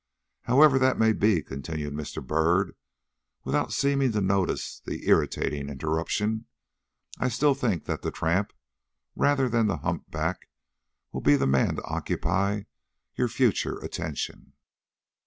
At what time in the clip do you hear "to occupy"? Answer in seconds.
11.75-12.63